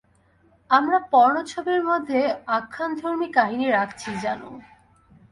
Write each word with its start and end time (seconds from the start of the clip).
আমরা 0.69 0.97
পর্নো 1.11 1.41
ছবির 1.43 1.81
মধ্যে 1.83 2.19
আখ্যানধর্মী 2.57 3.27
কাহিনী 3.31 3.67
রাখছি, 3.69 4.09
জানু। 4.23 4.49